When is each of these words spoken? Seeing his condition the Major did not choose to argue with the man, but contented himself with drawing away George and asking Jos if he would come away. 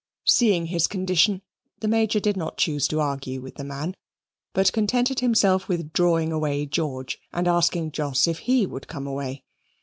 Seeing 0.25 0.65
his 0.65 0.87
condition 0.87 1.43
the 1.79 1.87
Major 1.87 2.19
did 2.19 2.35
not 2.35 2.57
choose 2.57 2.87
to 2.87 2.99
argue 2.99 3.39
with 3.39 3.53
the 3.53 3.63
man, 3.63 3.95
but 4.51 4.73
contented 4.73 5.19
himself 5.19 5.67
with 5.67 5.93
drawing 5.93 6.31
away 6.31 6.65
George 6.65 7.19
and 7.31 7.47
asking 7.47 7.91
Jos 7.91 8.25
if 8.25 8.39
he 8.39 8.65
would 8.65 8.87
come 8.87 9.05
away. 9.05 9.43